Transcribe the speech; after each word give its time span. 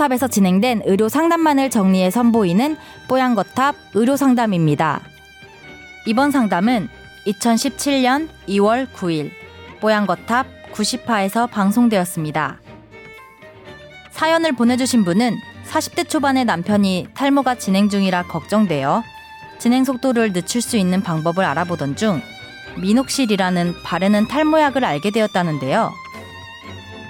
뽀양거탑에서 0.00 0.28
진행된 0.28 0.82
의료 0.86 1.10
상담만을 1.10 1.68
정리해 1.68 2.10
선보이는 2.10 2.76
뽀양거탑 3.08 3.76
의료 3.92 4.16
상담입니다. 4.16 5.00
이번 6.06 6.30
상담은 6.30 6.88
2017년 7.26 8.28
2월 8.48 8.86
9일 8.88 9.30
뽀양거탑 9.80 10.46
90화에서 10.72 11.50
방송되었습니다. 11.50 12.60
사연을 14.10 14.52
보내주신 14.52 15.04
분은 15.04 15.36
40대 15.68 16.08
초반의 16.08 16.46
남편이 16.46 17.08
탈모가 17.14 17.56
진행 17.56 17.90
중이라 17.90 18.24
걱정되어 18.24 19.02
진행 19.58 19.84
속도를 19.84 20.32
늦출 20.32 20.62
수 20.62 20.78
있는 20.78 21.02
방법을 21.02 21.44
알아보던 21.44 21.96
중 21.96 22.22
미녹실이라는 22.80 23.82
바르는 23.82 24.28
탈모약을 24.28 24.82
알게 24.82 25.10
되었다는데요. 25.10 25.92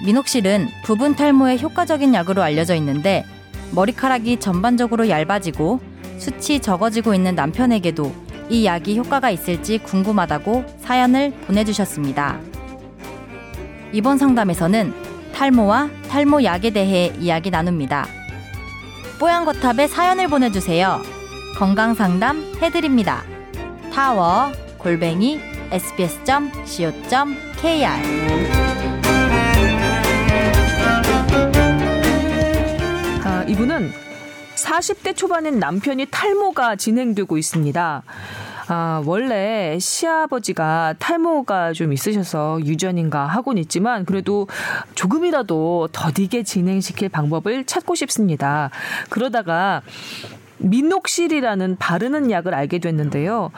미녹실은 0.05 0.69
부분 0.85 1.15
탈모에 1.15 1.59
효과적인 1.59 2.15
약으로 2.15 2.43
알려져 2.43 2.75
있는데 2.77 3.25
머리카락이 3.73 4.41
전반적으로 4.41 5.09
얇아지고 5.09 5.81
숱이 6.19 6.61
적어지고 6.61 7.15
있는 7.15 7.35
남편에게도 7.35 8.13
이 8.49 8.65
약이 8.65 8.99
효과가 8.99 9.31
있을지 9.31 9.79
궁금하다고 9.79 10.65
사연을 10.81 11.33
보내주셨습니다. 11.47 12.41
이번 13.93 14.19
상담에서는 14.19 14.93
탈모와 15.35 15.89
탈모약에 16.09 16.71
대해 16.71 17.13
이야기 17.19 17.51
나눕니다. 17.51 18.07
뽀얀거탑에 19.19 19.87
사연을 19.87 20.29
보내주세요. 20.29 21.03
건강상담 21.59 22.55
해드립니다. 22.61 23.23
타워 23.93 24.51
골뱅이 24.79 25.41
sbs.co.kr 25.71 26.31
이분은 33.51 33.91
40대 34.55 35.17
초반인 35.17 35.59
남편이 35.59 36.07
탈모가 36.13 36.77
진행되고 36.77 37.37
있습니다. 37.37 38.03
아, 38.69 39.03
원래 39.05 39.77
시아버지가 39.81 40.95
탈모가 41.01 41.73
좀 41.73 41.93
있으셔서 41.93 42.61
유전인가 42.65 43.27
하곤 43.27 43.59
있지만 43.59 44.05
그래도 44.05 44.47
조금이라도 44.95 45.89
더디게 45.91 46.45
진행시킬 46.45 47.09
방법을 47.09 47.65
찾고 47.65 47.97
싶습니다. 47.97 48.71
그러다가 49.09 49.83
미녹실이라는 50.59 51.77
바르는 51.77 52.31
약을 52.31 52.55
알게 52.55 52.79
됐는데요. 52.79 53.51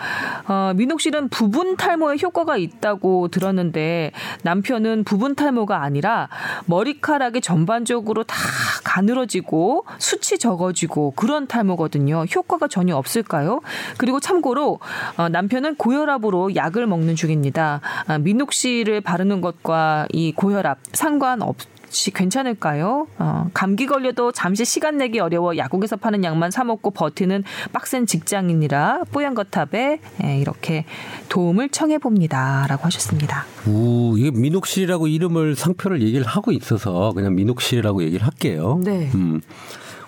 어, 0.48 0.72
미녹실은 0.74 1.28
부분 1.28 1.76
탈모에 1.76 2.16
효과가 2.22 2.56
있다고 2.56 3.28
들었는데 3.28 4.12
남편은 4.42 5.04
부분 5.04 5.34
탈모가 5.34 5.82
아니라 5.82 6.28
머리카락이 6.66 7.40
전반적으로 7.40 8.24
다 8.24 8.36
가늘어지고 8.84 9.84
숱이 9.98 10.38
적어지고 10.38 11.12
그런 11.16 11.46
탈모거든요. 11.46 12.24
효과가 12.34 12.68
전혀 12.68 12.96
없을까요? 12.96 13.60
그리고 13.98 14.20
참고로 14.20 14.80
어, 15.16 15.28
남편은 15.28 15.76
고혈압으로 15.76 16.54
약을 16.54 16.86
먹는 16.86 17.16
중입니다. 17.16 17.80
아, 18.06 18.18
미녹실을 18.18 19.00
바르는 19.00 19.40
것과 19.40 20.06
이 20.12 20.32
고혈압 20.32 20.78
상관없 20.92 21.56
혹시 21.92 22.10
괜찮을까요? 22.10 23.06
어, 23.18 23.50
감기 23.52 23.84
걸려도 23.86 24.32
잠시 24.32 24.64
시간 24.64 24.96
내기 24.96 25.20
어려워 25.20 25.58
약국에서 25.58 25.96
파는 25.96 26.24
약만 26.24 26.50
사 26.50 26.64
먹고 26.64 26.90
버티는 26.90 27.44
빡센 27.72 28.06
직장인이라 28.06 29.02
뽀얀 29.12 29.34
거탑에 29.34 30.00
예, 30.24 30.38
이렇게 30.38 30.86
도움을 31.28 31.68
청해 31.68 31.98
봅니다라고 31.98 32.86
하셨습니다. 32.86 33.44
우, 33.66 34.14
이게 34.16 34.30
민옥실이라고 34.30 35.06
이름을 35.06 35.54
상표를 35.54 36.00
얘기를 36.00 36.24
하고 36.24 36.50
있어서 36.52 37.12
그냥 37.12 37.34
민옥실이라고 37.34 38.02
얘기를 38.04 38.24
할게요. 38.24 38.80
네. 38.82 39.10
음, 39.14 39.42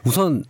우선 0.07 0.43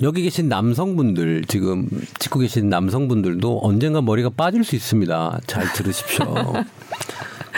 여기 0.00 0.22
계신 0.22 0.48
남성분들 0.48 1.46
지금 1.48 1.88
찍고 2.20 2.38
계신 2.38 2.68
남성분들도 2.68 3.62
언젠가 3.64 4.00
머리가 4.00 4.30
빠질 4.30 4.62
수 4.62 4.76
있습니다. 4.76 5.40
잘 5.48 5.72
들으십시오. 5.72 6.24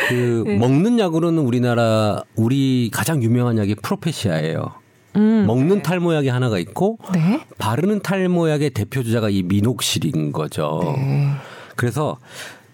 그 0.08 0.44
네. 0.46 0.56
먹는 0.56 0.98
약으로는 0.98 1.42
우리나라 1.42 2.22
우리 2.36 2.90
가장 2.92 3.22
유명한 3.22 3.58
약이 3.58 3.76
프로페시아예요. 3.76 4.72
음. 5.16 5.44
먹는 5.46 5.82
탈모약이 5.82 6.28
하나가 6.28 6.58
있고 6.58 6.98
네? 7.12 7.44
바르는 7.58 8.00
탈모약의 8.00 8.70
대표 8.70 9.02
주자가 9.02 9.28
이 9.28 9.42
미녹실인 9.42 10.32
거죠. 10.32 10.80
네. 10.96 11.30
그래서 11.74 12.18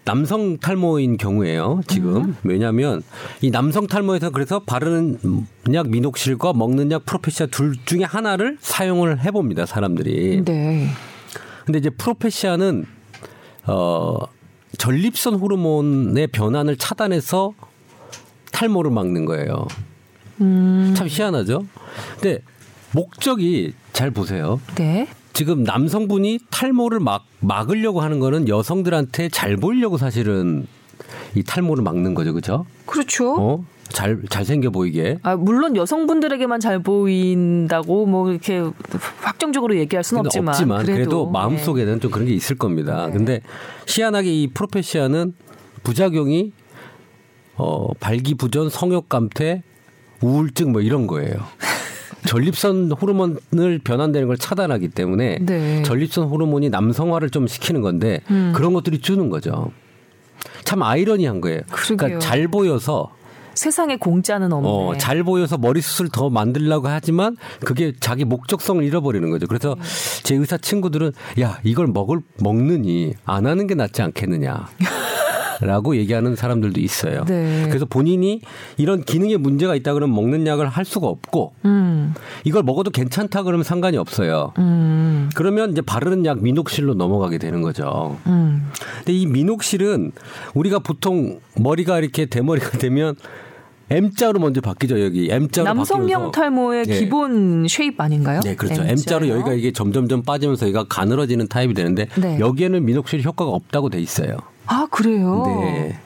남성 0.05 0.57
탈모인 0.57 1.17
경우에요. 1.17 1.81
지금 1.87 2.15
음. 2.15 2.35
왜냐하면 2.43 3.01
이 3.41 3.51
남성 3.51 3.87
탈모에서 3.87 4.29
그래서 4.29 4.59
바르는 4.59 5.19
약 5.73 5.89
미녹실과 5.89 6.53
먹는 6.53 6.91
약 6.91 7.05
프로페시아 7.05 7.47
둘 7.47 7.75
중에 7.85 8.03
하나를 8.03 8.57
사용을 8.61 9.25
해봅니다. 9.25 9.65
사람들이. 9.65 10.45
네. 10.45 10.87
근데 11.65 11.79
이제 11.79 11.89
프로페시아는 11.89 12.85
어 13.65 14.19
전립선 14.77 15.35
호르몬의 15.35 16.27
변환을 16.27 16.77
차단해서 16.77 17.53
탈모를 18.51 18.91
막는 18.91 19.25
거예요. 19.25 19.67
음. 20.41 20.93
참 20.95 21.07
희한하죠? 21.07 21.65
근데 22.19 22.41
목적이 22.93 23.73
잘 23.93 24.11
보세요. 24.11 24.59
네. 24.75 25.07
지금 25.33 25.63
남성분이 25.63 26.39
탈모를 26.49 26.99
막 26.99 27.25
막으려고 27.39 28.01
하는 28.01 28.19
거는 28.19 28.47
여성들한테 28.47 29.29
잘 29.29 29.57
보이려고 29.57 29.97
사실은 29.97 30.65
이 31.35 31.43
탈모를 31.43 31.83
막는 31.83 32.15
거죠, 32.15 32.33
그렇죠? 32.33 32.65
그렇죠. 32.85 33.35
어? 33.37 33.65
잘 33.89 34.21
잘생겨 34.29 34.69
보이게. 34.69 35.17
아, 35.23 35.35
물론 35.35 35.75
여성분들에게만 35.75 36.59
잘 36.59 36.79
보인다고 36.79 38.05
뭐 38.05 38.31
이렇게 38.31 38.63
확정적으로 39.21 39.75
얘기할 39.77 40.03
수는 40.03 40.25
없지만, 40.25 40.49
없지만 40.49 40.85
그래도, 40.85 40.95
그래도 40.95 41.29
마음속에는 41.29 41.93
네. 41.95 41.99
좀 41.99 42.11
그런 42.11 42.27
게 42.27 42.33
있을 42.33 42.57
겁니다. 42.57 43.07
네. 43.07 43.13
근데 43.13 43.41
희한하게 43.87 44.43
이 44.43 44.47
프로페시아는 44.47 45.33
부작용이 45.83 46.51
어, 47.55 47.93
발기부전, 47.99 48.69
성욕감퇴, 48.69 49.63
우울증 50.21 50.71
뭐 50.71 50.81
이런 50.81 51.07
거예요. 51.07 51.35
전립선 52.27 52.91
호르몬을 52.91 53.79
변환되는 53.83 54.27
걸 54.27 54.37
차단하기 54.37 54.89
때문에 54.89 55.39
네. 55.41 55.81
전립선 55.83 56.25
호르몬이 56.25 56.69
남성화를 56.69 57.29
좀 57.29 57.47
시키는 57.47 57.81
건데 57.81 58.21
음. 58.29 58.51
그런 58.55 58.73
것들이 58.73 58.99
주는 58.99 59.29
거죠. 59.29 59.71
참 60.65 60.83
아이러니한 60.83 61.41
거예요. 61.41 61.61
그러니까 61.67 61.75
그러게요. 61.85 61.97
그러니까 61.97 62.19
잘 62.19 62.47
보여서 62.47 63.11
세상에 63.57 63.97
공짜는 63.97 64.53
없네. 64.53 64.69
어, 64.69 64.97
잘 64.97 65.23
보여서 65.23 65.57
머리숱을 65.57 66.09
더 66.11 66.29
만들려고 66.29 66.87
하지만 66.87 67.35
그게 67.65 67.93
자기 67.99 68.23
목적성을 68.23 68.83
잃어버리는 68.83 69.29
거죠. 69.29 69.47
그래서 69.47 69.73
음. 69.73 69.81
제 70.23 70.35
의사 70.35 70.57
친구들은 70.57 71.11
야 71.41 71.59
이걸 71.63 71.87
먹을 71.87 72.19
먹느니 72.41 73.15
안 73.25 73.45
하는 73.45 73.67
게 73.67 73.75
낫지 73.75 74.01
않겠느냐. 74.01 74.67
라고 75.61 75.95
얘기하는 75.95 76.35
사람들도 76.35 76.79
있어요. 76.79 77.25
네. 77.25 77.65
그래서 77.67 77.85
본인이 77.85 78.41
이런 78.77 79.03
기능에 79.03 79.37
문제가 79.37 79.75
있다 79.75 79.93
그러면 79.93 80.15
먹는 80.15 80.45
약을 80.45 80.67
할 80.67 80.85
수가 80.85 81.07
없고 81.07 81.53
음. 81.65 82.13
이걸 82.43 82.63
먹어도 82.63 82.91
괜찮다 82.91 83.43
그러면 83.43 83.63
상관이 83.63 83.97
없어요. 83.97 84.53
음. 84.59 85.29
그러면 85.35 85.71
이제 85.71 85.81
바르는 85.81 86.25
약 86.25 86.41
미녹실로 86.43 86.93
넘어가게 86.93 87.37
되는 87.39 87.61
거죠. 87.61 88.17
음. 88.27 88.69
근데 88.99 89.13
이 89.13 89.25
미녹실은 89.25 90.11
우리가 90.53 90.79
보통 90.79 91.39
머리가 91.55 91.99
이렇게 91.99 92.25
대머리가 92.25 92.77
되면 92.77 93.15
M자로 93.89 94.39
먼저 94.39 94.59
바뀌죠 94.59 95.01
여기 95.01 95.29
M자로 95.31 95.63
남성형 95.63 96.31
탈모의 96.31 96.85
네. 96.85 96.99
기본 96.99 97.67
쉐입 97.69 97.99
아닌가요? 98.01 98.41
네 98.41 98.55
그렇죠 98.55 98.81
M자로. 98.81 98.91
M자로 98.91 99.29
여기가 99.29 99.53
이게 99.53 99.71
점점점 99.71 100.23
빠지면서 100.23 100.65
여기가 100.65 100.85
가늘어지는 100.89 101.47
타입이 101.47 101.73
되는데 101.73 102.07
네. 102.19 102.37
여기에는 102.39 102.83
미녹실 102.83 103.23
효과가 103.23 103.49
없다고 103.49 103.89
돼 103.89 103.99
있어요. 104.01 104.37
아 104.67 104.87
그래요? 104.91 105.43
네. 105.45 105.99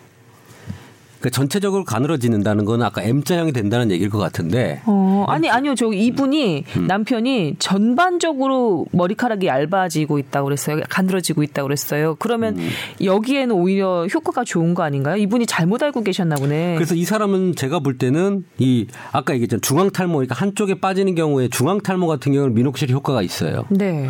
그러니까 1.22 1.30
전체적으로 1.30 1.86
가늘어지는다는 1.86 2.66
건 2.66 2.82
아까 2.82 3.04
M자형이 3.04 3.54
된다는 3.54 3.92
얘기일 3.92 4.10
것 4.10 4.18
같은데. 4.18 4.82
어, 4.86 5.26
아니 5.28 5.50
아니요. 5.50 5.76
저 5.76 5.94
이분이 5.94 6.64
음. 6.78 6.88
남편이 6.88 7.58
전반적으로 7.60 8.88
머리카락이 8.92 9.46
얇아지고 9.46 10.18
있다고 10.18 10.46
그랬어요. 10.46 10.82
가늘어지고 10.90 11.44
있다고 11.44 11.68
그랬어요. 11.68 12.16
그러면 12.18 12.58
음. 12.58 12.70
여기에는 13.04 13.56
오히려 13.56 14.08
효과가 14.08 14.44
좋은 14.44 14.74
거 14.74 14.82
아닌가요? 14.82 15.16
이분이 15.18 15.46
잘못 15.46 15.84
알고 15.84 16.04
계셨나 16.04 16.36
보네. 16.36 16.74
그래서 16.76 16.96
이 16.96 17.06
사람은 17.06 17.56
제가 17.56 17.80
볼 17.80 18.00
때는 18.00 18.44
이 18.58 18.88
아까 19.12 19.34
얘기했잖아요. 19.34 19.62
중앙 19.62 19.92
탈모 19.92 20.14
그러니까 20.16 20.36
한쪽에 20.36 20.80
빠지는 20.80 21.14
경우에 21.14 21.50
중앙 21.50 21.80
탈모 21.80 22.08
같은 22.08 22.34
경우는 22.34 22.56
미녹실 22.56 22.90
효과가 22.90 23.22
있어요. 23.22 23.66
네. 23.70 24.10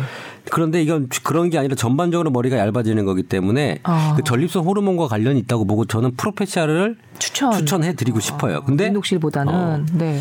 그런데 0.50 0.82
이건 0.82 1.08
그런 1.22 1.50
게 1.50 1.58
아니라 1.58 1.74
전반적으로 1.74 2.30
머리가 2.30 2.56
얇아지는 2.56 3.04
거기 3.04 3.22
때문에 3.22 3.78
아. 3.84 4.14
그 4.16 4.24
전립선 4.24 4.64
호르몬과 4.64 5.06
관련이 5.08 5.38
있다고 5.40 5.66
보고 5.66 5.84
저는 5.84 6.16
프로페시아를 6.16 6.96
추천. 7.18 7.52
추천 7.52 7.84
해 7.84 7.94
드리고 7.94 8.20
싶어요. 8.20 8.62
근데 8.64 8.84
민녹실보다는 8.84 9.54
어, 9.54 9.84
네. 9.92 10.20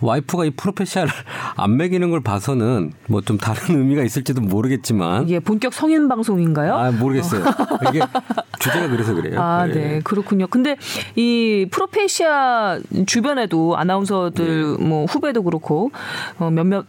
와이프가 0.00 0.44
이 0.44 0.50
프로페시아를 0.50 1.10
안 1.56 1.76
먹이는 1.76 2.10
걸 2.10 2.20
봐서는 2.20 2.92
뭐 3.08 3.20
좀 3.22 3.36
다른 3.36 3.60
의미가 3.80 4.04
있을지도 4.04 4.40
모르겠지만 4.40 5.28
예, 5.28 5.40
본격 5.40 5.74
성인 5.74 6.06
방송인가요? 6.06 6.74
아 6.76 6.90
모르겠어요. 6.92 7.44
이게 7.88 8.00
주제가 8.60 8.88
그래서 8.88 9.12
그래요. 9.14 9.40
아, 9.40 9.66
네. 9.66 9.74
네. 9.74 10.00
그렇군요. 10.04 10.46
근데 10.46 10.76
이 11.16 11.66
프로페시아 11.72 12.78
주변에도 13.06 13.76
아나운서들 13.76 14.76
네. 14.78 14.84
뭐 14.86 15.04
후배도 15.06 15.42
그렇고 15.42 15.90
어, 16.38 16.48
몇몇 16.50 16.86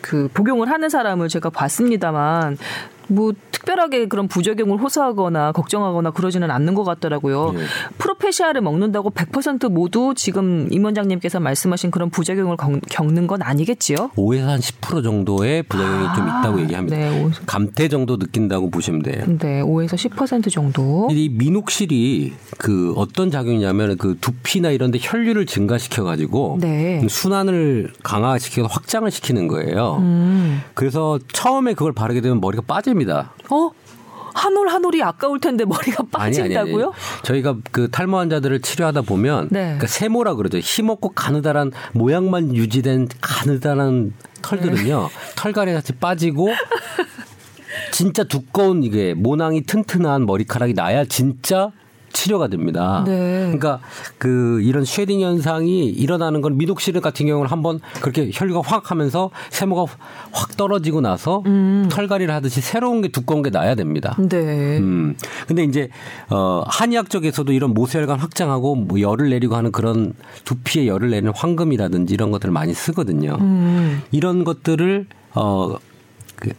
그 0.00 0.28
복용을 0.32 0.70
하는 0.70 0.88
사람을 0.88 1.28
제가 1.28 1.50
봤습니다만 1.50 2.56
뭐 3.08 3.32
특별하게 3.70 4.06
그런 4.06 4.28
부작용을 4.28 4.78
호소하거나 4.80 5.50
걱정하거나 5.52 6.12
그러지는 6.12 6.50
않는 6.52 6.74
것 6.74 6.84
같더라고요. 6.84 7.52
네. 7.52 7.60
프로페시아를 7.98 8.60
먹는다고 8.60 9.10
100% 9.10 9.68
모두 9.70 10.14
지금 10.16 10.68
임 10.70 10.84
원장님께서 10.84 11.40
말씀하신 11.40 11.90
그런 11.90 12.08
부작용을 12.10 12.56
겪- 12.56 12.80
겪는 12.88 13.26
건 13.26 13.42
아니겠지요? 13.42 14.10
5에서 14.16 14.46
한10% 14.60 15.02
정도의 15.02 15.64
부작용이 15.64 16.06
좀 16.14 16.28
있다고 16.28 16.60
얘기합니다. 16.60 16.96
네, 16.96 17.24
오- 17.24 17.30
감퇴 17.46 17.88
정도 17.88 18.16
느낀다고 18.18 18.70
보시면 18.70 19.02
돼요. 19.02 19.24
네, 19.26 19.60
5에서 19.62 19.96
10% 19.96 20.50
정도. 20.52 21.08
이 21.10 21.28
미녹실이 21.28 22.34
그 22.58 22.92
어떤 22.96 23.32
작용이냐면 23.32 23.96
그 23.98 24.16
두피나 24.20 24.70
이런 24.70 24.92
데 24.92 24.98
혈류를 25.02 25.44
증가시켜 25.46 26.04
가지고 26.04 26.58
네. 26.60 27.04
순환을 27.08 27.90
강화시켜서 28.04 28.68
확장을 28.70 29.10
시키는 29.10 29.48
거예요. 29.48 29.96
음. 30.00 30.60
그래서 30.74 31.18
처음에 31.32 31.74
그걸 31.74 31.92
바르게 31.92 32.20
되면 32.20 32.40
머리가 32.40 32.62
빠집니다. 32.66 33.32
어? 33.50 33.70
한올 34.34 34.68
한 34.68 34.84
올이 34.84 35.02
아까울 35.02 35.40
텐데 35.40 35.64
머리가 35.64 36.04
아니, 36.12 36.38
아니, 36.38 36.40
아니. 36.42 36.54
빠진다고요? 36.54 36.92
저희가 37.22 37.56
그 37.72 37.90
탈모 37.90 38.18
환자들을 38.18 38.60
치료하다 38.60 39.02
보면 39.02 39.48
네. 39.50 39.60
그러니까 39.62 39.86
세모라 39.86 40.34
그러죠. 40.34 40.58
힘없고 40.58 41.10
가느다란 41.10 41.72
모양만 41.94 42.54
유지된 42.54 43.08
가느다란 43.22 44.12
털들은요. 44.42 45.00
네. 45.02 45.08
털갈이 45.36 45.72
같이 45.72 45.94
빠지고 45.94 46.50
진짜 47.92 48.24
두꺼운 48.24 48.82
이게 48.82 49.14
모낭이 49.14 49.62
튼튼한 49.62 50.26
머리카락이 50.26 50.74
나야 50.74 51.06
진짜 51.06 51.70
치료가 52.16 52.48
됩니다. 52.48 53.04
네. 53.06 53.42
그러니까 53.42 53.80
그 54.16 54.60
이런 54.62 54.86
shedding 54.86 55.20
현상이 55.20 55.86
일어나는 55.86 56.40
건 56.40 56.56
미녹시딜 56.56 56.98
같은 57.02 57.26
경우는 57.26 57.50
한번 57.50 57.80
그렇게 58.00 58.30
혈류가 58.32 58.62
확 58.64 58.90
하면서 58.90 59.30
세모가 59.50 59.92
확 60.32 60.56
떨어지고 60.56 61.02
나서 61.02 61.42
음. 61.44 61.88
털갈이를 61.90 62.34
하듯이 62.34 62.62
새로운 62.62 63.02
게 63.02 63.08
두꺼운 63.08 63.42
게 63.42 63.50
나야 63.50 63.74
됩니다. 63.74 64.16
네. 64.18 64.78
음. 64.78 65.14
근데 65.46 65.64
이제 65.64 65.90
어 66.30 66.64
한의학 66.66 67.10
쪽에서도 67.10 67.52
이런 67.52 67.74
모세혈관 67.74 68.18
확장하고 68.18 68.76
뭐 68.76 68.98
열을 68.98 69.28
내리고 69.28 69.54
하는 69.54 69.70
그런 69.70 70.14
두피에 70.44 70.86
열을 70.86 71.10
내는 71.10 71.32
황금이라든지 71.34 72.14
이런 72.14 72.30
것들을 72.30 72.50
많이 72.50 72.72
쓰거든요. 72.72 73.36
음. 73.40 74.02
이런 74.10 74.44
것들을 74.44 75.06
어 75.34 75.68
그, 75.68 75.78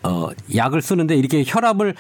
어, 0.04 0.30
약을 0.56 0.82
쓰는데 0.82 1.16
이렇게 1.16 1.44
혈압을 1.46 1.96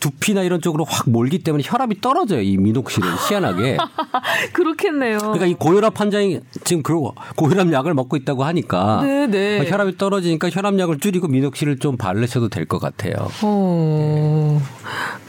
두피나 0.00 0.42
이런 0.42 0.60
쪽으로 0.60 0.84
확 0.84 1.08
몰기 1.08 1.38
때문에 1.44 1.62
혈압이 1.64 2.00
떨어져요. 2.00 2.40
이 2.40 2.56
미녹실은 2.56 3.08
희한하게. 3.28 3.76
그렇겠네요. 4.52 5.18
그러니까 5.18 5.46
이 5.46 5.54
고혈압 5.54 6.00
환자이 6.00 6.40
지금 6.64 6.82
그 6.82 6.92
고혈압 7.36 7.72
약을 7.72 7.94
먹고 7.94 8.16
있다고 8.16 8.42
하니까 8.42 9.02
네, 9.02 9.26
네. 9.28 9.70
혈압이 9.70 9.98
떨어지니까 9.98 10.50
혈압약을 10.50 10.98
줄이고 10.98 11.28
미녹실을 11.28 11.78
좀 11.78 11.96
바르셔도 11.96 12.48
될 12.48 12.66
것 12.66 12.78
같아요. 12.80 13.14
어, 13.42 14.60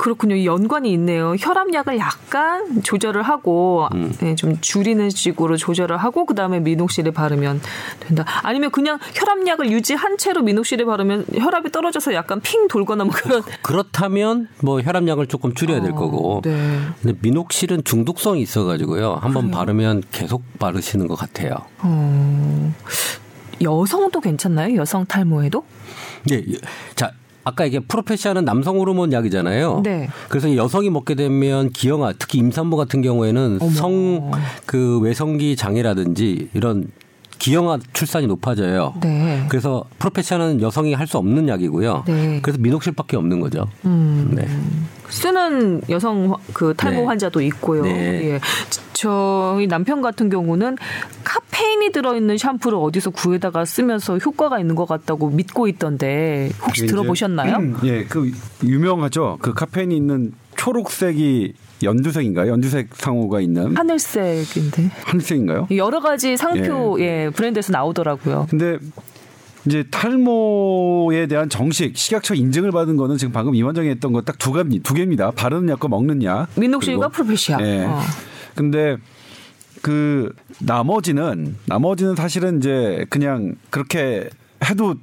그렇군요. 0.04 0.36
이 0.36 0.46
연관이 0.46 0.92
있네요. 0.92 1.34
혈압약을 1.40 1.98
약간 1.98 2.84
조절을 2.84 3.24
하고 3.24 3.88
음. 3.94 4.14
네, 4.20 4.36
좀 4.36 4.60
줄이는 4.60 5.10
식으로 5.10 5.56
조절을 5.56 5.96
하고 5.96 6.26
그 6.26 6.36
다음에 6.36 6.60
미녹실에 6.60 7.12
바르면 7.12 7.62
된다. 8.02 8.26
아니면 8.44 8.70
그냥 8.72 9.00
혈압약을 9.16 9.72
유지한 9.72 10.18
채로 10.18 10.42
미녹실에 10.42 10.84
바르면 10.84 11.28
혈압이 11.38 11.72
떨어져서 11.72 12.14
약간 12.16 12.42
핑 12.42 12.68
돌거나 12.68 13.06
뭐 13.06 13.14
그런. 13.16 13.44
그렇다면 13.64 14.50
뭐 14.62 14.82
혈압약을 14.82 15.28
조금 15.28 15.54
줄여야 15.54 15.82
될 15.82 15.92
어, 15.92 15.96
거고. 15.96 16.42
네. 16.44 16.80
근데 17.02 17.18
미녹실은 17.22 17.86
중독성이 17.86 18.42
있어 18.42 18.66
가지고요. 18.66 19.20
한번 19.22 19.52
바르면 19.52 20.04
계속 20.12 20.44
바르시는 20.60 21.08
것 21.08 21.16
같아요. 21.16 21.56
어, 21.78 22.74
여성도 23.62 24.20
괜찮나요? 24.20 24.76
여성 24.76 25.06
탈모에도? 25.06 25.64
네, 26.26 26.44
자. 26.94 27.14
아까 27.44 27.66
이게 27.66 27.80
프로페시아는 27.80 28.46
남성 28.46 28.80
호르몬 28.80 29.12
약이잖아요. 29.12 29.82
네. 29.84 30.08
그래서 30.30 30.48
이 30.48 30.58
여성이 30.58 30.90
먹게 30.90 31.16
되면 31.16 31.70
기형아, 31.72 32.14
특히 32.18 32.40
임산부 32.40 32.78
같은 32.78 33.02
경우에는. 33.02 33.60
성 33.72 34.32
그 34.66 35.00
외성기 35.00 35.56
장애라든지 35.56 36.50
이런 36.54 36.88
기형아 37.44 37.78
출산이 37.92 38.26
높아져요. 38.28 38.94
네. 39.02 39.46
그래서 39.50 39.84
프로페시아는 40.00 40.62
여성이 40.62 40.94
할 40.94 41.04
수 41.08 41.18
없는 41.18 41.50
약이고요. 41.50 42.06
네. 42.08 42.40
그래서 42.42 42.58
미녹실밖에 42.62 43.18
없는 43.18 43.42
거죠. 43.42 43.68
음. 43.84 44.32
네. 44.34 44.48
쓰는 45.10 45.82
여성 45.90 46.32
화- 46.32 46.38
그 46.54 46.74
탈모 46.78 47.02
네. 47.02 47.06
환자도 47.06 47.42
있고요. 47.42 47.84
네. 47.84 48.36
예. 48.36 48.40
저희 48.94 49.68
남편 49.68 50.02
같은 50.02 50.30
경우는 50.30 50.78
카페인이 51.26 51.92
들어있는 51.92 52.38
샴푸를 52.38 52.78
어디서 52.78 53.10
구해다가 53.10 53.66
쓰면서 53.66 54.18
효과가 54.18 54.60
있는 54.60 54.76
것 54.76 54.86
같다고 54.86 55.30
믿고 55.30 55.68
있던데 55.68 56.50
혹시 56.66 56.86
이제, 56.86 56.94
들어보셨나요? 56.94 57.58
음, 57.58 57.78
예, 57.84 58.06
그 58.06 58.32
유명하죠. 58.64 59.40
그 59.42 59.54
카페인이 59.54 59.94
있는 59.96 60.32
초록색이 60.74 61.54
연두색인가요? 61.84 62.50
연두색 62.54 62.96
상호가 62.96 63.42
있는 63.42 63.76
하늘색인데 63.76 64.92
한색인가요? 65.04 65.68
여러 65.76 66.00
가지 66.00 66.38
상표 66.38 66.96
예, 67.02 67.30
브랜드에서 67.36 67.74
나오더라고요. 67.74 68.48
근데 68.50 68.78
이제 69.66 69.84
탈모에 69.92 71.28
대한 71.28 71.50
정식 71.50 71.98
식약처 71.98 72.36
인증을 72.36 72.72
받은 72.72 72.96
거는 72.96 73.18
지금 73.18 73.34
방금 73.34 73.56
이원정이 73.56 73.90
했던 73.90 74.14
거 74.14 74.22
딱 74.22 74.38
두 74.38 74.54
가지 74.54 74.80
두 74.80 74.94
개입니다. 74.94 75.32
바르는 75.32 75.68
약과 75.68 75.90
먹는 75.90 76.24
약. 76.24 76.48
민녹실과 76.56 77.08
그리고- 77.10 77.12
프로페시아. 77.12 77.58
예. 77.62 77.84
어. 77.84 78.00
근데 78.56 78.96
그 79.82 80.32
나머지는 80.62 81.58
나머지는 81.66 82.16
사실은 82.16 82.60
이제 82.60 83.06
그냥 83.10 83.56
그렇게 83.70 84.30
해도 84.64 84.96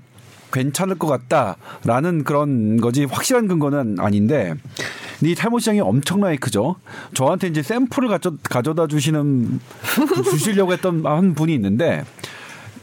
괜찮을 0.55 0.97
것 0.99 1.07
같다라는 1.07 2.25
그런 2.25 2.79
거지 2.81 3.05
확실한 3.05 3.47
근거는 3.47 3.97
아닌 4.01 4.27
데 5.21 5.31
이 5.31 5.35
탈모 5.35 5.59
시장이 5.59 5.81
엄청나게 5.81 6.37
크죠. 6.37 6.77
저한테 7.15 7.49
이제 7.49 7.63
샘플을 7.63 8.09
가져, 8.09 8.33
가져다 8.43 8.87
주시는 8.87 9.61
주시려고 10.31 10.73
했던 10.73 11.05
한 11.07 11.35
분이 11.35 11.55
있는데 11.55 12.05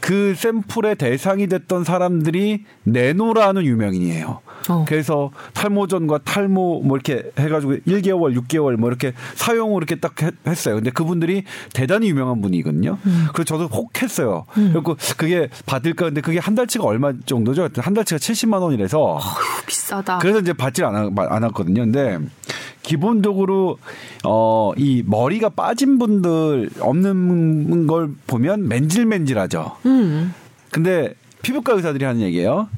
그 0.00 0.34
샘플의 0.36 0.96
대상이 0.96 1.48
됐던 1.48 1.84
사람들이 1.84 2.64
네노라는 2.84 3.64
유명인이에요. 3.64 4.40
어. 4.68 4.84
그래서 4.86 5.30
탈모전과 5.54 6.18
탈모 6.24 6.82
뭐 6.84 6.96
이렇게 6.96 7.30
해가지고 7.38 7.74
1개월, 7.86 8.36
6개월 8.40 8.76
뭐 8.76 8.88
이렇게 8.88 9.12
사용을 9.34 9.78
이렇게 9.78 9.96
딱 9.96 10.20
했- 10.22 10.34
했어요. 10.46 10.76
근데 10.76 10.90
그분들이 10.90 11.44
대단히 11.72 12.08
유명한 12.10 12.40
분이거든요. 12.40 12.98
그래서 13.32 13.44
저도 13.44 13.66
혹 13.66 14.02
했어요. 14.02 14.44
그리고 14.54 14.96
그게 15.16 15.48
받을까 15.66 16.06
근데 16.06 16.20
그게 16.20 16.38
한 16.38 16.54
달치가 16.54 16.84
얼마 16.84 17.12
정도죠? 17.26 17.68
한 17.76 17.94
달치가 17.94 18.18
70만 18.18 18.60
원이라서 18.60 19.18
비싸다. 19.66 20.18
그래서 20.18 20.40
이제 20.40 20.52
받질 20.52 20.84
않아, 20.84 21.10
않았거든요. 21.16 21.82
근데 21.82 22.18
기본적으로 22.82 23.78
어, 24.24 24.72
이 24.76 25.02
머리가 25.06 25.50
빠진 25.50 25.98
분들 25.98 26.70
없는 26.80 27.86
걸 27.86 28.10
보면 28.26 28.68
맨질맨질하죠. 28.68 29.76
음. 29.86 30.32
근데 30.70 31.14
피부과 31.42 31.74
의사들이 31.74 32.04
하는 32.04 32.20
얘기예요. 32.22 32.68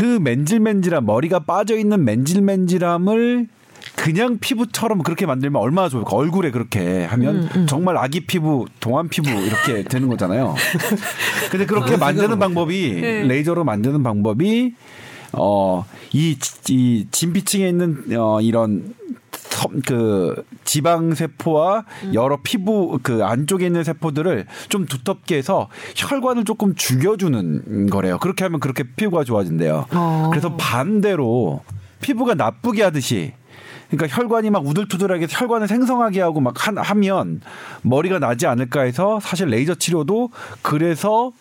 그 0.00 0.18
맨질맨질한 0.18 1.04
머리가 1.04 1.40
빠져 1.40 1.76
있는 1.76 2.06
맨질맨질함을 2.06 3.48
그냥 3.96 4.38
피부처럼 4.38 5.02
그렇게 5.02 5.26
만들면 5.26 5.60
얼마나 5.60 5.90
좋을까? 5.90 6.16
얼굴에 6.16 6.50
그렇게 6.52 7.04
하면 7.04 7.50
음, 7.54 7.66
정말 7.66 7.98
아기 7.98 8.20
피부, 8.20 8.64
동안 8.80 9.10
피부 9.10 9.28
이렇게 9.28 9.82
되는 9.88 10.08
거잖아요. 10.08 10.54
근데 11.50 11.66
그렇게 11.66 11.98
만드는 11.98 12.38
방법이 12.38 12.98
네. 12.98 13.24
레이저로 13.24 13.64
만드는 13.64 14.02
방법이 14.02 14.74
어이 15.32 15.84
이 16.70 17.06
진피층에 17.10 17.68
있는 17.68 18.04
어 18.18 18.40
이런 18.40 18.94
섬- 18.96 18.99
그 19.86 20.42
지방 20.64 21.14
세포와 21.14 21.84
여러 22.14 22.38
피부 22.42 22.98
그 23.02 23.24
안쪽에 23.24 23.66
있는 23.66 23.84
세포들을 23.84 24.46
좀 24.68 24.86
두텁게 24.86 25.36
해서 25.36 25.68
혈관을 25.96 26.44
조금 26.44 26.74
죽여주는 26.74 27.90
거래요. 27.90 28.18
그렇게 28.18 28.44
하면 28.44 28.60
그렇게 28.60 28.84
피부가 28.96 29.24
좋아진대요. 29.24 29.86
어. 29.92 30.28
그래서 30.30 30.56
반대로 30.56 31.62
피부가 32.00 32.34
나쁘게 32.34 32.82
하듯이 32.82 33.32
그러니까 33.90 34.16
혈관이 34.16 34.50
막 34.50 34.64
우들투들하게 34.66 35.26
혈관을 35.28 35.68
생성하게 35.68 36.20
하고 36.20 36.40
막 36.40 36.54
한- 36.66 36.78
하면 36.78 37.40
머리가 37.82 38.18
나지 38.18 38.46
않을까 38.46 38.82
해서 38.82 39.18
사실 39.20 39.48
레이저 39.48 39.74
치료도 39.74 40.30
그래서 40.62 41.32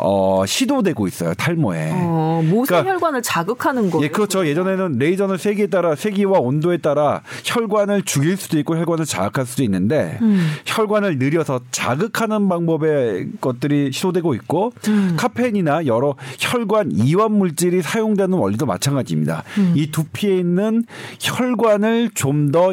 어, 0.00 0.44
시도되고 0.46 1.06
있어요 1.06 1.34
탈모에. 1.34 1.90
어, 1.94 2.42
모세 2.48 2.68
그러니까- 2.68 2.92
혈관을 2.94 3.22
자극하는 3.22 3.90
거. 3.90 4.02
예, 4.02 4.08
그렇죠. 4.08 4.46
예전에는 4.46 4.98
레이저는 4.98 5.36
세기에 5.38 5.66
따라 5.68 5.94
세기와 5.94 6.38
온도에 6.40 6.78
따라 6.78 7.22
혈관을 7.44 8.02
죽일 8.02 8.36
수도 8.36 8.58
있고 8.58 8.76
혈관을 8.76 9.04
자극할 9.04 9.46
수도 9.46 9.62
있는데 9.62 10.18
음. 10.22 10.50
혈관을 10.66 11.18
느려서 11.18 11.60
자극하는 11.70 12.48
방법의 12.48 13.28
것들이 13.40 13.92
시도되고 13.92 14.34
있고 14.34 14.72
음. 14.88 15.14
카페인이나 15.18 15.86
여러 15.86 16.14
혈관 16.38 16.92
이완 16.92 17.32
물질이 17.32 17.82
사용되는 17.82 18.36
원리도 18.36 18.66
마찬가지입니다. 18.66 19.44
음. 19.58 19.72
이 19.76 19.90
두피에 19.90 20.36
있는 20.38 20.84
혈관을 21.20 22.10
좀 22.14 22.46
더 22.52 22.70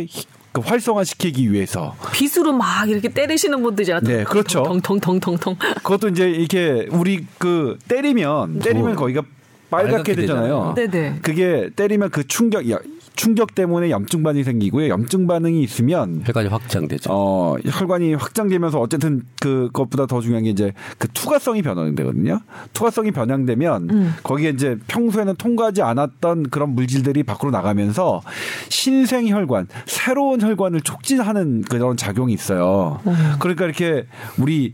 그 0.54 0.62
활성화시키기 0.62 1.52
위해서 1.52 1.96
빗으로 2.14 2.54
막 2.54 2.88
이렇게 2.88 3.10
때리시는 3.10 3.62
분들이잖아. 3.64 4.02
네, 4.02 4.24
그렇죠. 4.24 4.64
덩덩덩덩덩. 4.64 5.58
그것도 5.78 6.10
이제 6.10 6.30
이렇게 6.30 6.88
우리 6.92 7.26
그 7.40 7.78
때리면 7.88 8.60
때리면 8.60 8.96
거기가 8.96 9.24
빨갛게 9.72 9.92
빨갛게 9.92 10.16
되잖아요. 10.16 10.74
되잖아요. 10.76 10.92
네네. 10.92 11.20
그게 11.24 11.70
때리면 11.76 12.12
그 12.12 12.28
충격 12.28 12.70
충격 13.16 13.56
때문에 13.56 13.90
염증 13.90 14.24
반응이 14.24 14.44
생기고요. 14.44 14.90
염증 14.90 15.28
반응이 15.28 15.62
있으면 15.64 16.22
혈관이 16.26 16.48
확장되죠. 16.50 17.10
어 17.12 17.58
혈관이 17.64 18.16
확장되면서 18.16 18.80
어쨌든 18.80 19.22
그것보다 19.40 20.06
더 20.08 20.22
중요한 20.22 20.44
게 20.44 20.50
이제 20.50 20.74
그 20.98 21.08
투과성이 21.10 21.62
변형되거든요. 21.62 22.42
투과성이 22.74 23.12
변형되면 23.12 23.90
음. 23.90 24.14
거기에 24.24 24.50
이제 24.50 24.78
평소에는 24.88 25.36
통과하지 25.36 25.82
않았던 25.82 26.50
그런 26.50 26.70
물질들이 26.70 27.24
밖으로 27.24 27.52
나가면서 27.52 28.22
신생 28.70 29.28
혈관, 29.28 29.68
새로운 29.86 30.42
혈관을 30.42 30.82
촉진하는 30.82 31.62
그런 31.64 31.98
작용이 31.98 32.34
있어요. 32.34 33.00
그러니까 33.40 33.66
이렇게 33.66 34.06
우리 34.40 34.74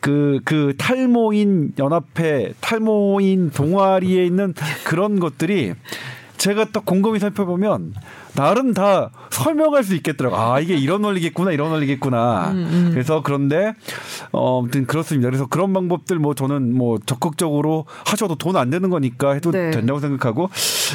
그, 0.00 0.40
그 0.44 0.74
탈모인 0.78 1.72
연합회, 1.78 2.54
탈모인 2.60 3.50
동아리에 3.50 4.24
있는 4.24 4.54
그런 4.84 5.18
것들이 5.18 5.74
제가 6.38 6.66
딱 6.72 6.84
곰곰이 6.84 7.18
살펴보면 7.18 7.94
나름 8.34 8.74
다 8.74 9.10
설명할 9.30 9.82
수 9.82 9.94
있겠더라고. 9.96 10.36
아, 10.36 10.60
이게 10.60 10.76
이런 10.76 11.02
원리겠구나, 11.02 11.52
이런 11.52 11.70
원리겠구나. 11.72 12.54
그래서 12.92 13.22
그런데, 13.22 13.74
어, 14.30 14.60
아무튼 14.60 14.86
그렇습니다. 14.86 15.28
그래서 15.28 15.46
그런 15.46 15.72
방법들 15.72 16.18
뭐 16.18 16.34
저는 16.34 16.74
뭐 16.76 16.98
적극적으로 17.04 17.86
하셔도 18.04 18.34
돈 18.34 18.58
안 18.58 18.70
되는 18.70 18.90
거니까 18.90 19.32
해도 19.34 19.50
네. 19.52 19.70
된다고 19.70 20.00
생각하고 20.00 20.50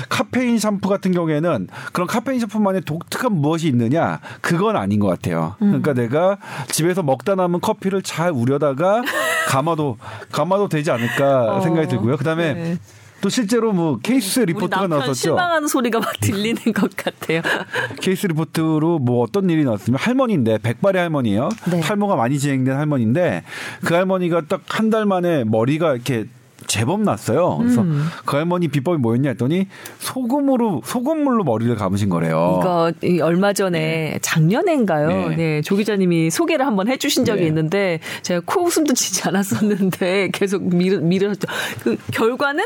카페인 0.10 0.60
샴푸 0.60 0.90
같은 0.90 1.12
경우에는 1.12 1.68
그런 1.94 2.08
카페인 2.08 2.40
샴푸만의 2.42 2.82
독특한 2.82 3.32
무엇이 3.34 3.68
있느냐 3.68 4.20
그건 4.42 4.76
아닌 4.76 5.00
것 5.00 5.08
같아요. 5.08 5.56
음. 5.62 5.68
그러니까 5.82 5.94
내가 5.94 6.38
집에서 6.68 7.04
먹다 7.04 7.36
남은 7.36 7.62
커피를 7.62 8.02
잘 8.02 8.32
우려다가 8.32 9.02
감아도 9.48 9.98
감아도 10.32 10.68
되지 10.68 10.92
않을까 10.92 11.56
어, 11.56 11.62
생각이 11.62 11.88
들고요. 11.88 12.18
그다음에 12.18 12.54
네. 12.54 12.78
또 13.24 13.30
실제로 13.30 13.72
뭐 13.72 13.98
case 14.04 14.42
report가 14.42 14.88
나왔었죠. 14.88 15.14
실망하는 15.14 15.68
소리가 15.70 16.00
막 16.00 16.12
들리는 16.20 16.62
것 16.74 16.94
같아요. 16.96 17.42
case 18.02 18.28
report로 18.28 19.00
뭐 19.00 19.24
어떤 19.24 19.50
일이 19.50 19.64
나왔으면 19.64 19.98
할머니인데 19.98 20.58
백발의 20.58 21.02
할머니예요. 21.02 21.48
네. 21.72 21.80
탈모가 21.80 22.18
많이 22.18 22.38
진행된 22.38 22.76
할머니인데 22.76 23.44
그 23.86 23.94
할머니가 23.94 24.42
딱 24.48 24.62
한 24.68 24.90
달 24.90 25.06
만에 25.06 25.44
머리가 25.46 25.94
이렇게 25.96 26.26
제법 26.74 27.02
났어요. 27.02 27.58
그래서 27.58 27.82
음. 27.82 28.08
그 28.26 28.36
할머니 28.36 28.68
비법이 28.68 28.98
뭐였냐 28.98 29.30
했더니 29.30 29.68
소금으로 30.00 30.82
소금물로 30.84 31.44
머리를 31.44 31.76
감으신 31.76 32.10
거래요. 32.10 32.58
이거 32.60 32.92
이 33.04 33.20
얼마 33.22 33.54
전에 33.54 34.20
작년인가요? 34.22 35.08
네. 35.08 35.36
네. 35.36 35.62
조 35.62 35.76
기자님이 35.76 36.30
소개를 36.30 36.66
한번 36.66 36.88
해주신 36.88 37.26
적이 37.26 37.42
네. 37.42 37.48
있는데 37.48 38.00
제가 38.22 38.42
코웃음도 38.46 38.94
치지 38.94 39.28
않았었는데 39.28 40.30
계속 40.34 40.64
미르 40.64 40.98
미르셨죠. 40.98 41.48
그 41.84 41.98
결과는 42.12 42.64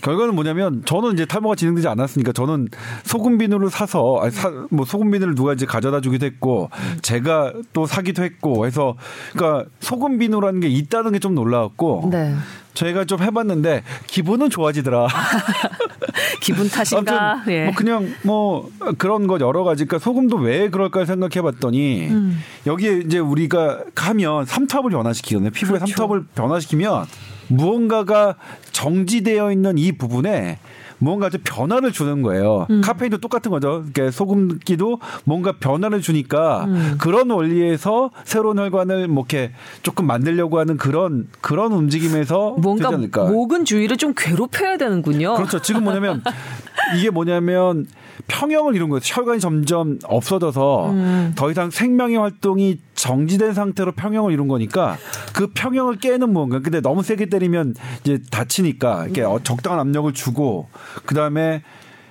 결과는 0.00 0.34
뭐냐면 0.34 0.82
저는 0.84 1.14
이제 1.14 1.24
탈모가 1.24 1.54
진행되지 1.54 1.88
않았으니까 1.88 2.32
저는 2.32 2.68
소금 3.04 3.38
비누를 3.38 3.70
사서 3.70 4.18
아니 4.20 4.32
사, 4.32 4.50
뭐 4.70 4.84
소금 4.84 5.10
비누를 5.10 5.34
누가 5.34 5.54
이제 5.54 5.64
가져다 5.64 6.02
주기도 6.02 6.26
했고 6.26 6.68
제가 7.00 7.54
또 7.72 7.86
사기도 7.86 8.22
했고 8.22 8.66
해서 8.66 8.96
그러니까 9.32 9.70
소금 9.80 10.18
비누라는 10.18 10.60
게 10.60 10.68
있다는 10.68 11.12
게 11.12 11.18
좀 11.24 11.34
놀라웠고 11.34 12.10
네. 12.12 12.34
저희가 12.74 13.04
좀 13.04 13.22
해봤는데 13.22 13.82
기분은 14.06 14.50
좋아지더라. 14.50 15.08
기분 16.40 16.68
탓인가? 16.68 17.42
예. 17.48 17.64
뭐 17.64 17.74
그냥 17.74 18.14
뭐 18.22 18.70
그런 18.98 19.26
것 19.26 19.40
여러 19.40 19.64
가지. 19.64 19.84
그러니까 19.84 20.04
소금도 20.04 20.36
왜 20.36 20.68
그럴까 20.68 21.04
생각해봤더니 21.04 22.08
음. 22.08 22.42
여기에 22.66 23.02
이제 23.06 23.18
우리가 23.18 23.84
하면 23.96 24.44
삼투압을 24.44 24.90
변화시키거든요. 24.90 25.50
피부에 25.50 25.78
그렇죠. 25.78 25.86
삼투압을 25.86 26.26
변화시키면 26.34 27.06
무언가가 27.48 28.34
정지되어 28.72 29.52
있는 29.52 29.78
이 29.78 29.92
부분에 29.92 30.58
뭔가 30.98 31.30
좀 31.30 31.40
변화를 31.44 31.92
주는 31.92 32.22
거예요. 32.22 32.66
음. 32.70 32.80
카페인도 32.80 33.18
똑같은 33.18 33.50
거죠. 33.50 33.84
그러니까 33.92 34.10
소금기도 34.10 35.00
뭔가 35.24 35.52
변화를 35.52 36.00
주니까 36.00 36.64
음. 36.64 36.96
그런 36.98 37.30
원리에서 37.30 38.10
새로운 38.24 38.58
혈관을 38.58 39.08
뭐 39.08 39.24
이렇게 39.28 39.52
조금 39.82 40.06
만들려고 40.06 40.58
하는 40.58 40.76
그런 40.76 41.28
그런 41.40 41.72
움직임에서 41.72 42.56
뭔가. 42.58 42.90
목은 43.24 43.64
주위를 43.64 43.96
좀 43.96 44.14
괴롭혀야 44.16 44.76
되는군요. 44.76 45.34
그렇죠. 45.34 45.60
지금 45.60 45.84
뭐냐면 45.84 46.22
이게 46.96 47.10
뭐냐면 47.10 47.86
평형을 48.28 48.74
이룬 48.74 48.88
거예요. 48.88 49.00
혈관이 49.02 49.40
점점 49.40 49.98
없어져서 50.04 50.90
음. 50.90 51.32
더 51.36 51.50
이상 51.50 51.70
생명의 51.70 52.16
활동이 52.16 52.78
정지된 53.04 53.52
상태로 53.52 53.92
평형을 53.92 54.32
이룬 54.32 54.48
거니까 54.48 54.96
그 55.34 55.48
평형을 55.48 55.98
깨는 55.98 56.32
무언가. 56.32 56.60
근데 56.60 56.80
너무 56.80 57.02
세게 57.02 57.26
때리면 57.26 57.74
이제 58.02 58.18
다치니까 58.30 59.04
이렇게 59.04 59.20
어, 59.20 59.40
적당한 59.44 59.78
압력을 59.80 60.10
주고 60.14 60.68
그 61.04 61.14
다음에 61.14 61.62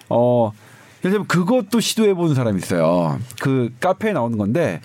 어 0.10 0.52
예를 1.00 1.12
들면 1.12 1.28
그것도 1.28 1.80
시도해 1.80 2.14
본 2.14 2.36
사람이 2.36 2.60
있어요. 2.60 3.18
그 3.42 3.72
카페에 3.80 4.14
나오는 4.14 4.38
건데. 4.38 4.82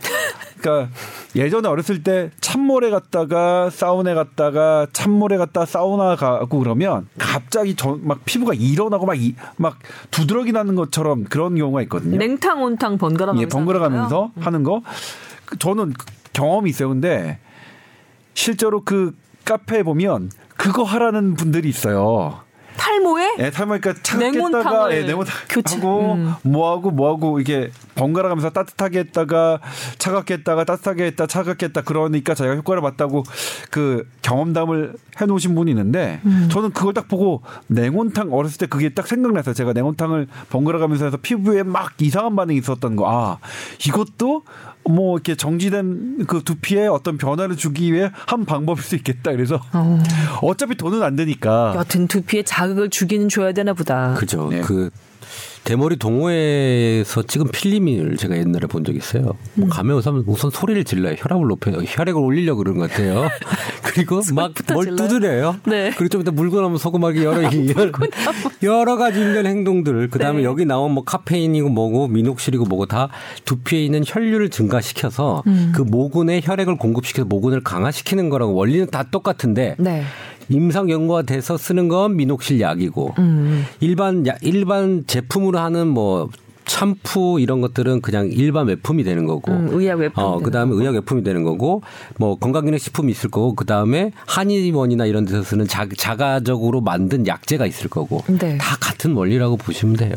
그러니까 0.58 0.92
예전에 1.36 1.68
어렸을 1.68 2.02
때 2.02 2.30
찬물에 2.40 2.90
갔다가 2.90 3.70
사우나에 3.70 4.14
갔다가 4.14 4.88
찬물에 4.92 5.36
갔다 5.36 5.64
사우나 5.64 6.16
가고 6.16 6.58
그러면 6.58 7.06
갑자기 7.16 7.76
저, 7.76 7.96
막 8.00 8.24
피부가 8.24 8.54
일어나고 8.54 9.06
막, 9.06 9.14
이, 9.14 9.36
막 9.56 9.78
두드러기 10.10 10.50
나는 10.50 10.74
것처럼 10.74 11.24
그런 11.24 11.54
경우가 11.54 11.82
있거든요. 11.82 12.16
냉탕 12.16 12.60
온탕 12.60 12.98
번갈아 12.98 13.26
가면서 13.26 13.42
예, 13.42 13.46
번갈아 13.48 13.78
가면서. 13.78 14.32
하는 14.40 14.64
거. 14.64 14.82
그 15.48 15.58
저는 15.58 15.94
그 15.94 16.04
경험이 16.34 16.70
있어요. 16.70 16.90
근데 16.90 17.38
실제로 18.34 18.84
그 18.84 19.16
카페에 19.46 19.82
보면 19.82 20.30
그거 20.56 20.82
하라는 20.82 21.34
분들이 21.34 21.68
있어요. 21.70 22.42
탈모에 22.76 23.36
예, 23.40 23.50
탈모니까 23.50 23.94
차갑게 24.02 24.30
냉온탕을 24.30 24.66
했다가 24.66 24.96
예, 24.96 25.02
냉온탕 25.02 25.34
하고 25.66 26.12
음. 26.14 26.34
뭐하고 26.42 26.90
뭐하고 26.92 27.40
이게 27.40 27.70
번갈아 27.96 28.28
가면서 28.28 28.50
따뜻하게 28.50 29.00
했다가 29.00 29.58
차갑게 29.98 30.34
했다가 30.34 30.64
따뜻하게 30.64 31.06
했다 31.06 31.26
차갑게 31.26 31.66
했다 31.66 31.82
그러니까 31.82 32.34
자기가 32.34 32.54
효과를 32.54 32.80
봤다고 32.82 33.24
그 33.70 34.08
경험담을 34.22 34.94
해 35.20 35.26
놓으신 35.26 35.54
분이 35.56 35.72
있는데 35.72 36.20
음. 36.24 36.48
저는 36.50 36.70
그걸 36.70 36.94
딱 36.94 37.08
보고 37.08 37.42
냉온탕 37.66 38.32
어렸을 38.32 38.58
때 38.58 38.66
그게 38.66 38.90
딱 38.90 39.06
생각났어요. 39.06 39.54
제가 39.54 39.72
냉온탕을 39.72 40.28
번갈아 40.48 40.78
가면서 40.78 41.06
해서 41.06 41.16
피부에 41.20 41.64
막 41.64 41.92
이상한 42.00 42.36
반응이 42.36 42.58
있었던 42.58 42.94
거. 42.94 43.10
아 43.10 43.38
이것도 43.84 44.44
뭐 44.88 45.16
이렇게 45.16 45.34
정지된 45.34 46.24
그 46.26 46.42
두피에 46.42 46.86
어떤 46.86 47.18
변화를 47.18 47.56
주기 47.56 47.92
위해 47.92 48.10
한 48.26 48.44
방법일 48.44 48.82
수 48.82 48.96
있겠다. 48.96 49.32
그래서 49.32 49.60
어. 49.72 50.02
어차피 50.42 50.76
돈은 50.76 51.02
안 51.02 51.14
되니까 51.14 51.74
여튼 51.76 52.08
두피에 52.08 52.42
자극을 52.42 52.88
주기는 52.88 53.28
줘야 53.28 53.52
되나 53.52 53.74
보다. 53.74 54.14
그죠. 54.14 54.48
네. 54.50 54.60
그 54.62 54.90
대머리 55.68 55.96
동호회에서 55.96 57.24
찍은 57.24 57.48
필름을 57.48 58.16
제가 58.16 58.38
옛날에 58.38 58.66
본 58.66 58.84
적이 58.84 58.96
있어요. 58.96 59.34
음. 59.56 59.60
뭐 59.60 59.68
가면 59.68 59.98
우선, 59.98 60.24
우선 60.26 60.50
소리를 60.50 60.82
질러요. 60.84 61.16
혈압을 61.18 61.46
높여요. 61.46 61.82
혈액을 61.86 62.18
올리려고 62.18 62.62
그러는 62.62 62.80
것 62.80 62.90
같아요. 62.90 63.28
그리고 63.84 64.22
막 64.32 64.54
뭘? 64.72 64.96
두드려요. 64.96 65.56
네. 65.66 65.90
그리고 65.90 66.08
좀 66.08 66.22
이따 66.22 66.30
물고 66.30 66.62
나면 66.62 66.78
소금하기 66.78 67.22
여러, 67.22 67.42
여러, 67.52 67.92
여러 68.62 68.96
가지 68.96 69.20
일련 69.20 69.44
행동들. 69.44 70.08
그 70.08 70.18
다음에 70.18 70.38
네. 70.38 70.44
여기 70.44 70.64
나온 70.64 70.92
뭐 70.92 71.04
카페인이고 71.04 71.68
뭐고 71.68 72.08
미녹실이고 72.08 72.64
뭐고 72.64 72.86
다 72.86 73.10
두피에 73.44 73.84
있는 73.84 74.04
혈류를 74.06 74.48
증가시켜서 74.48 75.42
음. 75.46 75.72
그 75.74 75.82
모근에 75.82 76.40
혈액을 76.42 76.78
공급시켜서 76.78 77.26
모근을 77.26 77.62
강화시키는 77.62 78.30
거라고 78.30 78.54
원리는 78.54 78.86
다 78.86 79.02
똑같은데 79.10 79.76
네. 79.78 80.02
임상 80.48 80.90
연구가 80.90 81.22
돼서 81.22 81.56
쓰는 81.56 81.88
건 81.88 82.16
미녹실 82.16 82.60
약이고 82.60 83.14
음. 83.18 83.64
일반 83.80 84.26
야- 84.26 84.36
일반 84.42 85.04
제품으로 85.06 85.58
하는 85.58 85.88
뭐 85.88 86.28
샴푸 86.70 87.38
이런 87.40 87.62
것들은 87.62 88.02
그냥 88.02 88.28
일반 88.30 88.66
외품이 88.66 89.02
되는 89.02 89.24
거고. 89.24 89.50
음, 89.52 89.68
의약 89.72 90.00
외품 90.00 90.22
어, 90.22 90.38
그다음에 90.38 90.74
의약 90.74 90.94
외품이 90.96 91.22
되는 91.22 91.42
거고 91.42 91.80
뭐 92.18 92.36
건강기능 92.38 92.78
식품이 92.78 93.10
있을 93.10 93.30
거고 93.30 93.54
그다음에 93.54 94.12
한의원이나 94.26 95.06
이런 95.06 95.24
데서 95.24 95.42
쓰는 95.42 95.66
자, 95.66 95.86
자가적으로 95.96 96.82
만든 96.82 97.26
약재가 97.26 97.64
있을 97.64 97.88
거고. 97.88 98.22
네. 98.38 98.58
다 98.58 98.76
같은 98.80 99.14
원리라고 99.14 99.56
보시면 99.56 99.96
돼요. 99.96 100.12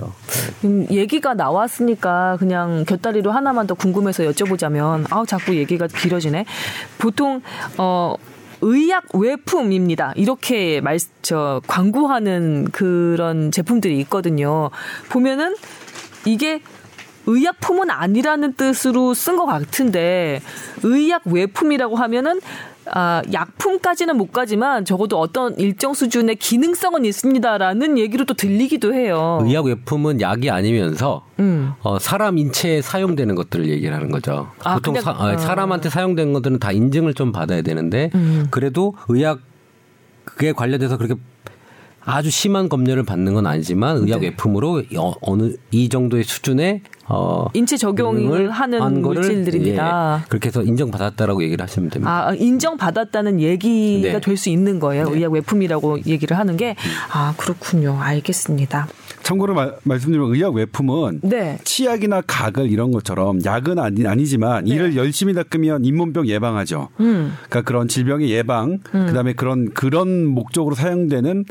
음, 0.66 0.86
얘기가 0.92 1.36
나왔으니까 1.36 2.36
그냥 2.38 2.84
곁다리로 2.86 3.32
하나만 3.32 3.66
더 3.66 3.74
궁금해서 3.74 4.24
여쭤보자면 4.26 5.06
아우 5.10 5.26
자꾸 5.26 5.56
얘기가 5.56 5.88
길어지네. 5.88 6.44
보통 6.98 7.42
어 7.78 8.16
의약 8.62 9.16
외품입니다. 9.16 10.14
이렇게 10.16 10.82
말, 10.82 11.00
저, 11.22 11.62
광고하는 11.68 12.70
그런 12.72 13.52
제품들이 13.52 14.00
있거든요. 14.02 14.70
보면은 15.10 15.56
이게 16.26 16.62
의약품은 17.28 17.90
아니라는 17.90 18.54
뜻으로 18.54 19.14
쓴 19.14 19.36
것 19.36 19.46
같은데 19.46 20.42
의약 20.84 21.24
외품이라고 21.26 21.96
하면은 21.96 22.42
아, 22.88 23.22
약품까지는 23.32 24.18
못 24.18 24.32
가지만 24.32 24.86
적어도 24.86 25.20
어떤 25.20 25.58
일정 25.60 25.94
수준의 25.94 26.38
기능성은 26.38 27.06
있습니다라는 27.06 27.98
얘기로 27.98 28.26
또 28.26 28.34
들리기도 28.34 28.94
해요. 28.94 29.40
의약 29.44 29.66
외품은 29.66 30.20
약이 30.20 30.50
아니면서 30.50 31.26
음. 31.40 31.74
어, 31.82 32.00
사람 32.00 32.38
인체에 32.38 32.82
사용되는 32.82 33.36
것들을 33.36 33.68
얘기를 33.70 33.94
하는 33.96 34.10
거죠. 34.12 34.50
아, 34.64 34.76
보통 34.76 34.94
그냥- 34.96 35.04
사, 35.04 35.12
아, 35.12 35.32
아. 35.32 35.38
사람한테 35.38 35.90
사용되는 35.90 36.34
것들은 36.34 36.60
다 36.60 36.72
인증을 36.72 37.14
좀 37.14 37.32
받아야 37.32 37.62
되는데 37.62 38.10
음. 38.16 38.48
그래도 38.50 38.96
의약 39.10 39.40
그에 40.26 40.52
관련돼서 40.52 40.98
그렇게 40.98 41.16
아주 42.04 42.30
심한 42.30 42.68
검열을 42.68 43.04
받는 43.04 43.34
건 43.34 43.46
아니지만 43.46 43.98
의약 43.98 44.22
네. 44.22 44.28
외품으로 44.28 44.84
어, 44.98 45.14
어느 45.22 45.54
이 45.72 45.88
정도의 45.88 46.24
수준의 46.24 46.82
어 47.08 47.48
인체 47.54 47.78
적용을 47.78 48.50
하는 48.52 49.02
물질들입니다. 49.02 50.22
예, 50.22 50.28
그렇게 50.30 50.48
해서 50.48 50.64
인정받았다라고 50.64 51.44
얘기를 51.44 51.62
하시면 51.62 51.90
됩니다. 51.90 52.28
아, 52.28 52.34
인정받았다는 52.34 53.42
얘기가 53.42 54.14
네. 54.14 54.22
될수 54.22 54.50
있는 54.50 54.80
거예요. 54.80 55.10
네. 55.10 55.18
의약 55.18 55.34
외품이라고 55.34 56.06
얘기를 56.06 56.38
하는 56.38 56.58
게. 56.58 56.76
아, 57.12 57.34
그렇군요. 57.38 57.98
알겠습니다. 58.00 58.88
참고로 59.24 59.54
말, 59.54 59.76
말씀드리면 59.84 60.34
의약 60.34 60.56
외품은 60.56 61.20
네. 61.24 61.60
치약이나 61.64 62.22
가글 62.26 62.72
이런 62.72 62.92
것처럼 62.92 63.44
약은 63.44 63.78
아니, 63.78 64.08
아니지만 64.08 64.66
이를 64.68 64.96
열심히 64.96 65.34
닦으면 65.34 65.86
잇몸병 65.86 66.28
예방하죠. 66.28 66.90
네. 66.98 67.06
음. 67.06 67.34
그러니까 67.50 67.62
그런 67.62 67.88
질병의 67.88 68.30
예방, 68.30 68.80
그다음에 68.84 69.34
그런 69.34 69.70
그런 69.74 70.26
목적으로 70.26 70.76
사용되는 70.76 71.46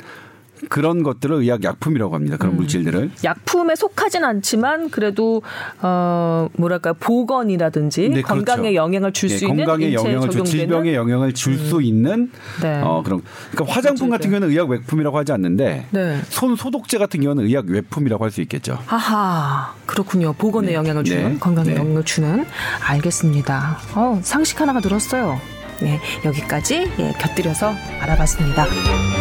그런 0.68 1.02
것들을 1.02 1.36
의약 1.36 1.64
약품이라고 1.64 2.14
합니다. 2.14 2.36
음. 2.36 2.38
그런 2.38 2.56
물질들을. 2.56 3.10
약품에 3.24 3.74
속하진 3.74 4.24
않지만 4.24 4.90
그래도 4.90 5.42
어 5.80 6.48
뭐랄까 6.56 6.92
보건이라든지 6.92 8.08
네, 8.08 8.22
건강에 8.22 8.70
그렇죠. 8.72 8.74
영향을 8.74 9.12
줄 9.12 9.30
예, 9.30 9.36
수 9.38 9.44
있는 9.46 9.64
건강에 9.64 9.92
영향을 9.92 10.20
줄 10.20 10.30
적용되는 10.30 10.44
질병에 10.44 10.94
영향을 10.94 11.32
줄 11.34 11.58
수 11.60 11.82
있는 11.82 12.30
네. 12.62 12.80
어 12.82 13.02
그런 13.04 13.22
그러니까 13.52 13.74
화장품 13.74 14.08
같은 14.10 14.30
경우는 14.30 14.50
의약 14.50 14.68
외품이라고 14.70 15.18
하지 15.18 15.32
않는데 15.32 15.86
네. 15.90 16.20
손 16.28 16.56
소독제 16.56 16.98
같은 16.98 17.20
경우는 17.20 17.44
의약 17.46 17.66
외품이라고 17.68 18.24
할 18.24 18.30
수 18.30 18.40
있겠죠. 18.42 18.78
하하 18.86 19.74
그렇군요 19.86 20.32
보건에 20.34 20.72
영향을 20.72 21.02
주는 21.04 21.32
네. 21.34 21.38
건강에 21.38 21.70
네. 21.70 21.76
영향을 21.76 22.04
주는 22.04 22.44
알겠습니다. 22.86 23.78
어 23.96 24.20
상식 24.22 24.60
하나가 24.60 24.80
늘었어요. 24.80 25.38
네 25.80 25.98
여기까지 26.24 26.90
예, 26.98 27.12
곁들여서 27.18 27.72
알아봤습니다. 28.02 29.19